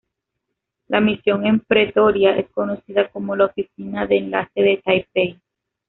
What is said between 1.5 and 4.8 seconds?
Pretoria es conocida como la "Oficina de Enlace